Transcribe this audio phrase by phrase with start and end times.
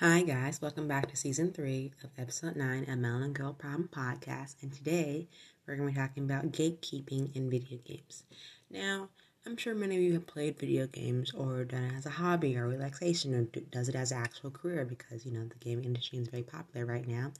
[0.00, 0.62] Hi, guys.
[0.62, 4.54] Welcome back to season three of episode nine of Melon Girl Problem Podcast.
[4.62, 5.28] And today
[5.66, 8.22] we're going to be talking about gatekeeping in video games.
[8.70, 9.10] Now,
[9.44, 12.56] I'm sure many of you have played video games or done it as a hobby
[12.56, 15.84] or relaxation or do, does it as an actual career because, you know, the gaming
[15.84, 17.30] industry is very popular right now.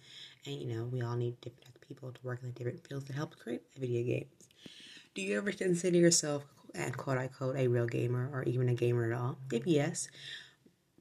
[0.45, 2.87] And, you know, we all need different types of people to work in the different
[2.87, 4.51] fields to help create video games.
[5.15, 9.11] Do you ever consider yourself, and quote unquote, a real gamer or even a gamer
[9.11, 9.39] at all?
[9.51, 10.09] If yes,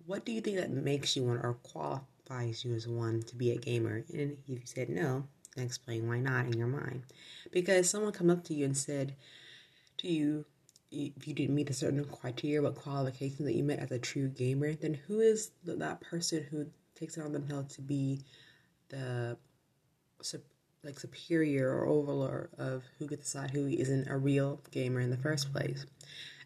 [0.10, 3.52] what do you think that makes you one or qualifies you as one to be
[3.52, 4.04] a gamer?
[4.12, 5.24] And if you said no,
[5.56, 7.04] explain why not in your mind.
[7.52, 9.14] Because someone come up to you and said
[10.00, 10.46] to you,
[10.92, 14.30] if you didn't meet a certain criteria, what qualifications that you met as a true
[14.30, 18.22] gamer, then who is that person who takes it on themselves to be
[18.90, 19.38] the
[20.84, 25.18] like superior or overlord of who could decide who isn't a real gamer in the
[25.18, 25.86] first place?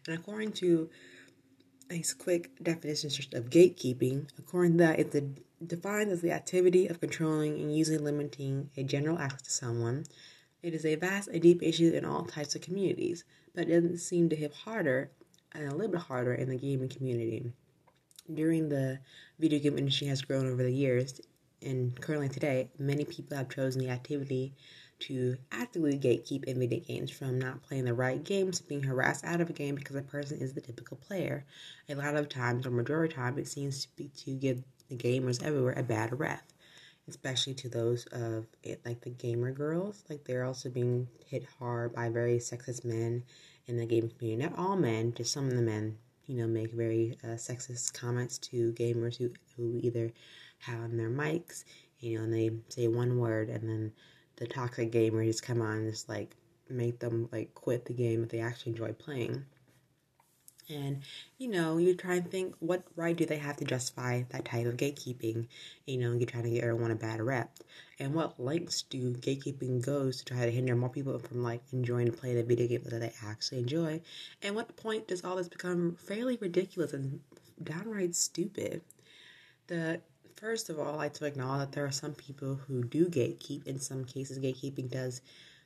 [0.06, 0.90] And according to
[1.90, 5.22] a quick definition of gatekeeping, according to that, it's a,
[5.64, 10.04] defined as the activity of controlling and usually limiting a general access to someone.
[10.62, 13.98] It is a vast and deep issue in all types of communities, but it doesn't
[13.98, 15.10] seem to hit harder
[15.52, 17.52] and a little bit harder in the gaming community.
[18.32, 19.00] During the
[19.38, 21.20] video game industry has grown over the years,
[21.60, 24.54] and currently today, many people have chosen the activity
[25.06, 29.40] to actively gatekeep in video games from not playing the right games being harassed out
[29.40, 31.44] of a game because a person is the typical player.
[31.88, 34.96] A lot of times, or majority of time, it seems to be to give the
[34.96, 36.42] gamers everywhere a bad rep,
[37.06, 40.04] especially to those of it, like the gamer girls.
[40.08, 43.24] Like they're also being hit hard by very sexist men
[43.66, 44.48] in the gaming community.
[44.48, 48.38] Not all men, just some of the men, you know, make very uh, sexist comments
[48.38, 50.12] to gamers who who either
[50.60, 51.64] have on their mics,
[52.00, 53.92] you know, and they say one word and then
[54.36, 56.36] the toxic gamers come on and just like
[56.68, 59.44] make them like quit the game if they actually enjoy playing.
[60.68, 61.02] And
[61.36, 64.66] you know, you try and think what right do they have to justify that type
[64.66, 65.46] of gatekeeping?
[65.86, 67.58] You know, you're trying to get everyone a bad rep.
[67.98, 72.06] And what lengths do gatekeeping goes to try to hinder more people from like enjoying
[72.06, 74.00] to play the video game that they actually enjoy?
[74.42, 77.20] And what point does all this become fairly ridiculous and
[77.62, 78.80] downright stupid?
[79.66, 80.00] The
[80.36, 83.66] first of all, I like to acknowledge that there are some people who do gatekeep.
[83.66, 85.22] In some cases, gatekeeping does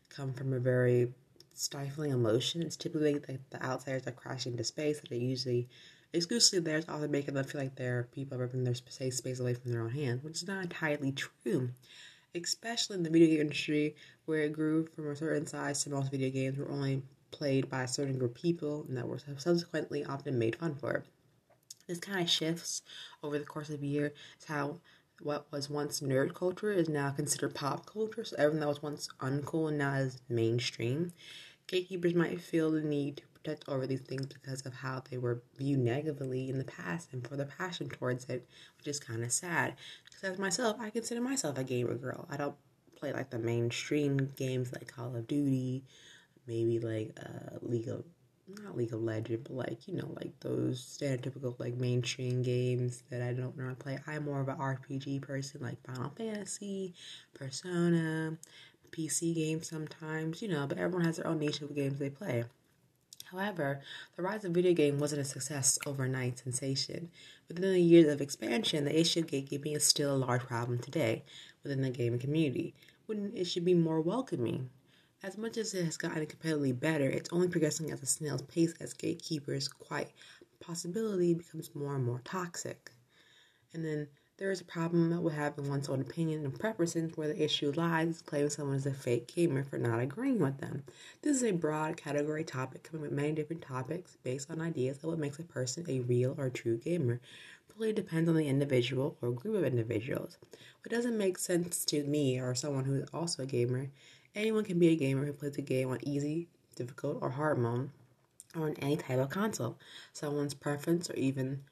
[0.09, 1.13] come from a very
[1.55, 2.63] stifling emotion.
[2.63, 5.69] It's typically like the outsiders are crashing into space that are usually
[6.13, 9.55] exclusively there often making them feel like they're people are ripping their safe space away
[9.55, 11.71] from their own hands, which is not entirely true.
[12.35, 13.97] Especially in the video game industry,
[14.27, 17.83] where it grew from a certain size to most video games were only played by
[17.83, 21.05] a certain group of people and that were subsequently often made fun for.
[21.89, 22.83] This kind of shifts
[23.23, 24.13] over the course of a year.
[24.37, 24.81] It's how
[25.21, 28.25] what was once nerd culture is now considered pop culture.
[28.25, 31.13] So everything that was once uncool and now is mainstream.
[31.67, 35.43] Gatekeepers might feel the need to protect over these things because of how they were
[35.57, 39.33] viewed negatively in the past and for their passion towards it, which is kind of
[39.33, 39.75] sad.
[40.05, 42.27] Because as myself, I consider myself a gamer girl.
[42.31, 42.55] I don't
[42.97, 45.85] play like the mainstream games like Call of Duty,
[46.47, 48.05] maybe like uh, League of
[48.49, 53.23] not League of Legends, but like, you know, like those stereotypical like mainstream games that
[53.23, 53.99] I don't normally play.
[54.07, 56.95] I'm more of an RPG person, like Final Fantasy,
[57.35, 58.37] Persona,
[58.91, 62.45] PC games sometimes, you know, but everyone has their own niche of games they play.
[63.31, 63.83] However,
[64.17, 67.11] the rise of video game wasn't a success overnight sensation.
[67.47, 71.25] Within the years of expansion, the issue of gatekeeping is still a large problem today
[71.63, 72.75] within the gaming community.
[73.05, 74.71] When it should be more welcoming,
[75.23, 78.75] as much as it has gotten competitively better, it's only progressing at a snail's pace
[78.81, 80.11] as gatekeepers' quite
[80.61, 82.93] possibility becomes more and more toxic.
[83.73, 87.43] And then there is a problem with having one's own opinion and preferences where the
[87.43, 90.85] issue lies claiming someone is a fake gamer for not agreeing with them.
[91.23, 95.05] This is a broad category topic coming with many different topics based on ideas of
[95.05, 97.21] what makes a person a real or true gamer.
[97.77, 100.37] Really depends on the individual or group of individuals.
[100.83, 103.89] What doesn't make sense to me or someone who is also a gamer
[104.35, 107.91] Anyone can be a gamer who plays a game on easy, difficult, or hard mode,
[108.55, 109.79] or on any type of console.
[110.13, 111.65] Someone's preference, or even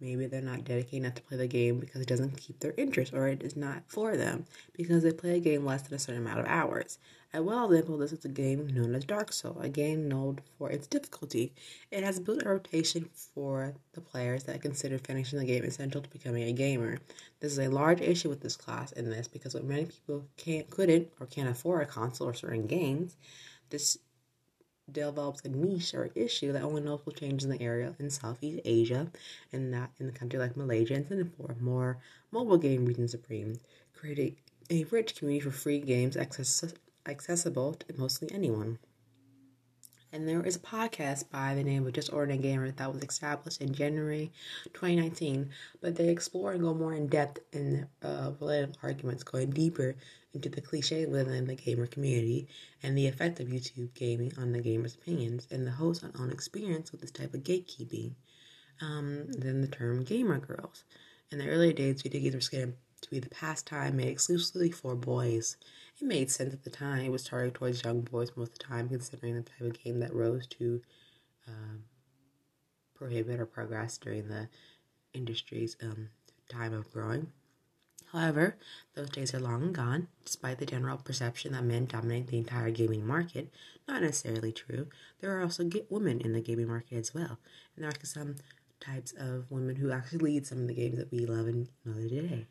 [0.00, 3.12] maybe they're not dedicated enough to play the game because it doesn't keep their interest,
[3.12, 6.22] or it is not for them because they play a game less than a certain
[6.22, 6.98] amount of hours.
[7.34, 10.70] A well example this is a game known as Dark Souls, a game known for
[10.70, 11.52] its difficulty.
[11.90, 16.08] It has built a rotation for the players that consider finishing the game essential to
[16.08, 17.00] becoming a gamer.
[17.40, 20.70] This is a large issue with this class in this because what many people can't,
[20.70, 23.14] couldn't, or can't afford a console or certain games,
[23.68, 23.98] this
[24.90, 29.06] develops a niche or issue that only notable changes in the area in Southeast Asia
[29.52, 31.56] and that in the country like Malaysia and Singapore.
[31.60, 31.98] More
[32.30, 33.60] mobile game region supreme,
[33.92, 34.36] creating
[34.70, 36.64] a rich community for free games access
[37.08, 38.78] accessible to mostly anyone.
[40.10, 43.60] And there is a podcast by the name of Just Ordinary Gamer that was established
[43.60, 44.32] in January
[44.72, 45.50] 2019,
[45.82, 49.96] but they explore and go more in depth in uh, related arguments, going deeper
[50.32, 52.48] into the cliche within the gamer community
[52.82, 56.90] and the effect of YouTube gaming on the gamer's opinions and the host's own experience
[56.90, 58.12] with this type of gatekeeping
[58.80, 60.84] um, than the term gamer girls.
[61.30, 62.74] In the early days, video games were seen
[63.08, 65.56] to be the pastime made exclusively for boys.
[66.00, 67.04] It made sense at the time.
[67.04, 70.00] It was targeted towards young boys most of the time, considering the type of game
[70.00, 70.82] that rose to
[71.46, 71.84] um,
[72.94, 74.48] prohibit or progress during the
[75.14, 76.10] industry's um,
[76.48, 77.32] time of growing.
[78.12, 78.56] However,
[78.94, 80.08] those days are long gone.
[80.24, 83.50] Despite the general perception that men dominate the entire gaming market,
[83.86, 84.88] not necessarily true.
[85.20, 87.38] There are also women in the gaming market as well,
[87.74, 88.36] and there are some
[88.80, 91.94] types of women who actually lead some of the games that we love and know
[91.94, 92.46] today.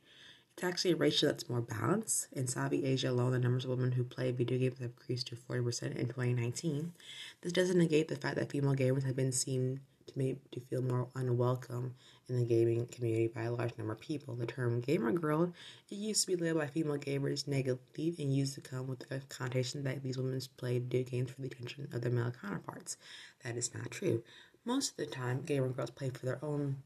[0.58, 2.30] It's actually a ratio that's more balanced.
[2.32, 5.36] In Southeast Asia alone, the numbers of women who play video games have increased to
[5.36, 6.94] 40% in 2019.
[7.42, 10.82] This doesn't negate the fact that female gamers have been seen to make to feel
[10.82, 11.94] more unwelcome
[12.28, 14.34] in the gaming community by a large number of people.
[14.34, 15.54] The term gamer girl
[15.92, 19.20] it used to be labeled by female gamers negatively and used to come with the
[19.30, 22.98] connotation that these women play video games for the attention of their male counterparts.
[23.44, 24.24] That is not true.
[24.66, 26.78] Most of the time, gamer girls play for their own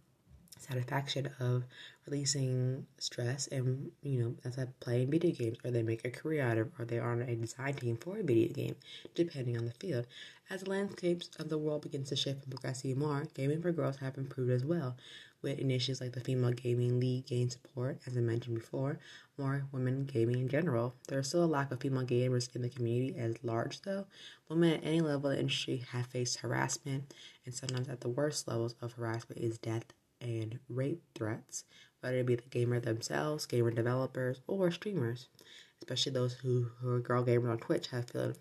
[0.62, 1.64] satisfaction of
[2.06, 6.44] releasing stress and you know as I playing video games or they make a career
[6.44, 8.76] out of or they are on a design team for a video game
[9.16, 10.08] depending on the field.
[10.50, 13.72] As the landscapes of the world begins to shift and progress even more gaming for
[13.72, 14.98] girls have improved as well
[15.42, 19.00] with initiatives like the female gaming league gain support as i mentioned before
[19.38, 20.94] more women gaming in general.
[21.08, 24.06] There is still a lack of female gamers in the community as large though.
[24.50, 27.14] Women at any level of the industry have faced harassment
[27.46, 29.86] and sometimes at the worst levels of harassment is death
[30.22, 31.66] and rape threats,
[32.00, 35.28] whether it be the gamer themselves, gamer developers, or streamers.
[35.82, 38.38] Especially those who, who are girl gamers on Twitch have felt,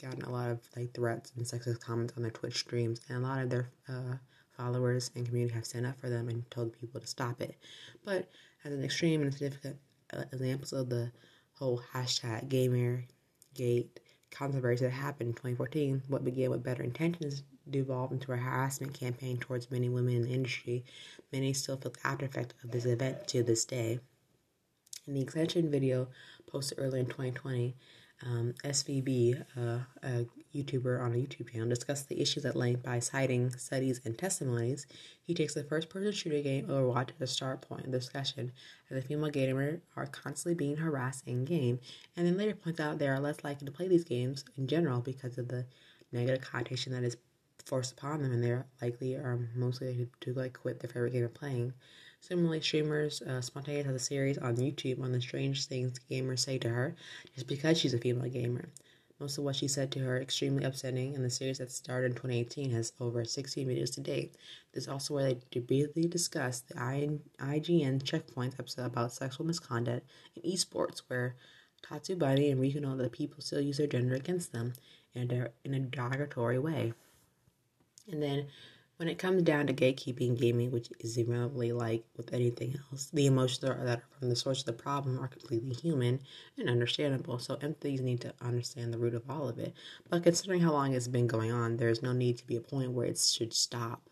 [0.00, 3.26] gotten a lot of like threats and sexist comments on their Twitch streams, and a
[3.26, 4.16] lot of their uh,
[4.56, 7.56] followers and community have stand up for them and told people to stop it.
[8.04, 8.28] But
[8.64, 9.78] as an extreme and significant
[10.12, 11.10] uh, of the
[11.54, 13.99] whole hashtag Gamergate
[14.30, 19.38] controversy that happened in 2014, what began with better intentions devolved into a harassment campaign
[19.38, 20.84] towards many women in the industry.
[21.32, 24.00] Many still feel the after effect of this event to this day.
[25.06, 26.08] In the extension video
[26.46, 27.74] posted earlier in 2020,
[28.26, 32.98] um, SVB, uh, a YouTuber on a YouTube channel, discussed the issues at length by
[32.98, 34.86] citing studies and testimonies.
[35.22, 38.52] He takes the first person shooter game Overwatch as a start point in the discussion,
[38.90, 41.80] as the female gamers are constantly being harassed in game,
[42.16, 45.00] and then later points out they are less likely to play these games in general
[45.00, 45.66] because of the
[46.12, 47.16] negative connotation that is
[47.64, 51.24] forced upon them, and they're likely or mostly to, to like quit their favorite game
[51.24, 51.72] of playing.
[52.22, 56.58] Similarly, streamers uh, spontaneous has a series on YouTube on the strange things gamers say
[56.58, 56.94] to her
[57.34, 58.68] just because she's a female gamer.
[59.20, 62.12] Most of what she said to her extremely upsetting, and the series that started in
[62.12, 64.34] 2018 has over 16 videos to date.
[64.72, 71.02] There's also where they briefly discuss the IGN checkpoints episode about sexual misconduct in esports,
[71.08, 71.36] where
[71.86, 74.72] Tatsu Bunny and Riku know that people still use their gender against them
[75.14, 76.94] in a derogatory way.
[78.10, 78.46] And then
[79.00, 83.24] when it comes down to gatekeeping gaming, which is irrelevantly like with anything else, the
[83.24, 86.20] emotions that are from the source of the problem are completely human
[86.58, 87.38] and understandable.
[87.38, 89.72] So empathies need to understand the root of all of it.
[90.10, 92.60] But considering how long it's been going on, there is no need to be a
[92.60, 94.09] point where it should stop.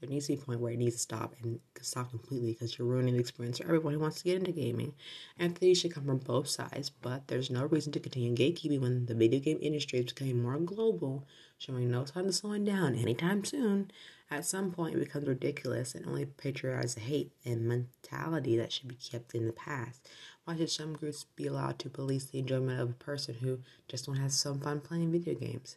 [0.00, 2.78] There needs to be a point where it needs to stop and stop completely because
[2.78, 4.94] you're ruining the experience for everyone who wants to get into gaming.
[5.38, 9.14] Empathy should come from both sides, but there's no reason to continue gatekeeping when the
[9.14, 11.26] video game industry is becoming more global
[11.58, 13.90] showing no sign of slowing down anytime soon,
[14.30, 18.94] at some point it becomes ridiculous and only patronize hate and mentality that should be
[18.94, 20.08] kept in the past.
[20.44, 23.58] Why should some groups be allowed to police the enjoyment of a person who
[23.88, 25.76] just wants to have some fun playing video games?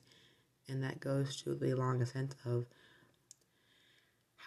[0.67, 2.65] And that goes to the long sense of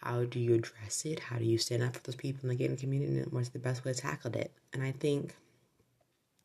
[0.05, 1.19] how do you address it?
[1.19, 3.19] How do you stand up for those people in the gaming community?
[3.21, 4.53] And what's the best way to tackle it?
[4.73, 5.35] And I think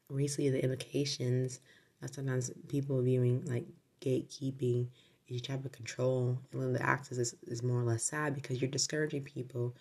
[0.10, 1.60] recently the implications
[2.02, 3.66] of sometimes people viewing like
[4.02, 4.88] gatekeeping
[5.28, 8.72] each type of control and the access is, is more or less sad because you're
[8.72, 9.76] discouraging people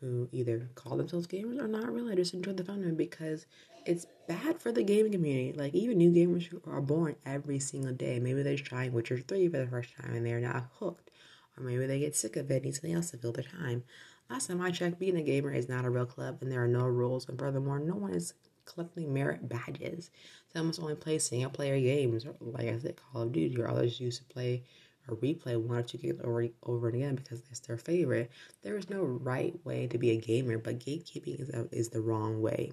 [0.00, 3.46] who either call themselves gamers or not really just enjoy the fun of it because
[3.84, 5.52] it's bad for the gaming community.
[5.52, 8.18] Like even new gamers who are born every single day.
[8.18, 11.10] Maybe they're trying Witcher 3 for the first time and they're not hooked.
[11.58, 13.82] Or maybe they get sick of it and need something else to fill their time.
[14.30, 16.68] Last time I checked, being a gamer is not a real club and there are
[16.68, 18.34] no rules and furthermore no one is
[18.66, 20.10] collecting merit badges.
[20.52, 23.68] Some must only play single player games, or like I said, Call of Duty, or
[23.68, 24.62] others used to play
[25.08, 28.30] or replay one or two games over, over and again because it's their favorite.
[28.62, 32.00] There is no right way to be a gamer, but gatekeeping is, a, is the
[32.00, 32.72] wrong way.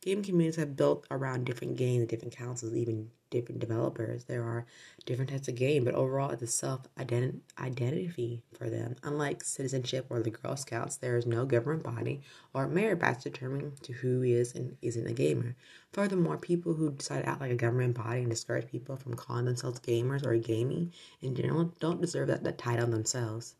[0.00, 4.24] Game communities have built around different games, different councils, even different developers.
[4.24, 4.66] There are
[5.06, 8.96] different types of game, but overall, it's a self identity for them.
[9.02, 12.22] Unlike citizenship or the Girl Scouts, there is no government body
[12.54, 15.56] or merit badge determining to who is and isn't a gamer.
[15.92, 19.44] Furthermore, people who decide to act like a government body and discourage people from calling
[19.44, 23.56] themselves gamers or gaming in general don't deserve that, that title themselves.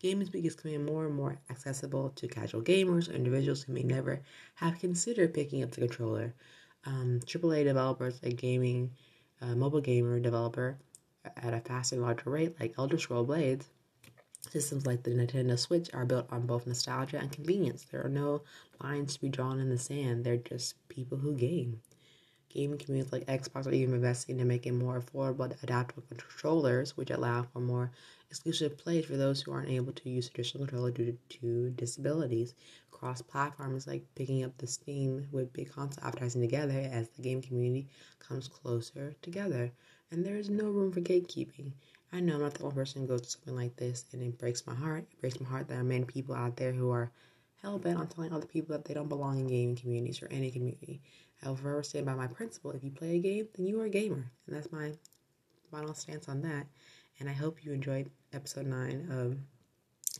[0.00, 4.22] Gaming is becoming more and more accessible to casual gamers or individuals who may never
[4.54, 6.34] have considered picking up the controller.
[6.84, 8.92] Um, AAA developers, a gaming,
[9.40, 10.78] uh, mobile gamer developer
[11.24, 13.66] at a faster and larger rate, like Elder Scrolls Blades,
[14.50, 17.84] Systems like the Nintendo Switch are built on both nostalgia and convenience.
[17.84, 18.42] There are no
[18.82, 21.82] lines to be drawn in the sand, they're just people who game.
[22.48, 27.42] Gaming communities like Xbox are even investing in making more affordable adaptable controllers, which allow
[27.42, 27.90] for more
[28.30, 32.54] exclusive plays for those who aren't able to use traditional controller due to disabilities.
[32.98, 37.40] Cross platforms like picking up the Steam with big console advertising together as the game
[37.40, 37.86] community
[38.18, 39.70] comes closer together.
[40.10, 41.72] And there is no room for gatekeeping.
[42.12, 44.38] I know I'm not the only person who goes to something like this, and it
[44.38, 45.06] breaks my heart.
[45.12, 47.12] It breaks my heart that there are many people out there who are
[47.62, 50.50] hell bent on telling other people that they don't belong in gaming communities or any
[50.50, 51.00] community.
[51.44, 52.72] I will forever stand by my principle.
[52.72, 54.32] If you play a game, then you are a gamer.
[54.46, 54.92] And that's my
[55.70, 56.66] final stance on that.
[57.20, 59.36] And I hope you enjoyed episode 9 of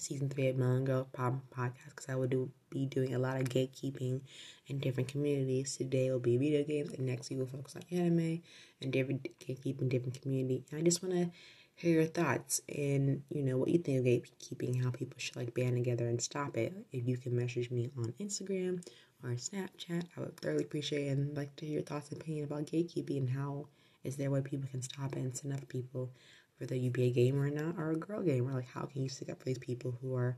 [0.00, 3.40] season 3 of Melon Girl Problem Podcast because I will do, be doing a lot
[3.40, 4.20] of gatekeeping
[4.66, 5.76] in different communities.
[5.76, 8.42] Today will be video games, and next week we'll focus on anime
[8.80, 10.64] and different gatekeeping different community.
[10.70, 11.30] And I just want to
[11.74, 15.54] hear your thoughts and you know what you think of gatekeeping, how people should like
[15.54, 16.72] band together and stop it.
[16.92, 18.84] If you can message me on Instagram
[19.22, 22.66] or Snapchat, I would thoroughly appreciate and like to hear your thoughts and opinion about
[22.66, 23.66] gatekeeping and how
[24.02, 26.10] is there a way people can stop it and send enough people,
[26.58, 28.52] whether you be a gamer or not or a girl gamer.
[28.52, 30.36] Like how can you stick up for these people who are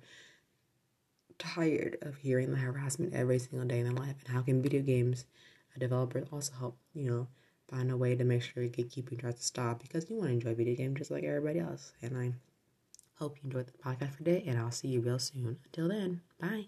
[1.39, 4.17] tired of hearing the harassment every single day in their life?
[4.25, 5.25] And how can video games
[5.79, 7.29] developers also help, you know,
[7.69, 10.55] find a way to make sure gatekeeping tries to stop because you want to enjoy
[10.55, 11.93] video games just like everybody else.
[12.03, 12.33] And I
[13.15, 15.59] hope you enjoyed the podcast for today, and I'll see you real soon.
[15.65, 16.67] Until then, bye.